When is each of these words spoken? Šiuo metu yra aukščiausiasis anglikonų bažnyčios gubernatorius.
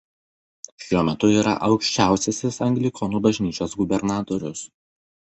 Šiuo 0.85 1.03
metu 1.09 1.29
yra 1.41 1.53
aukščiausiasis 1.69 2.59
anglikonų 2.71 3.25
bažnyčios 3.29 3.81
gubernatorius. 3.83 4.69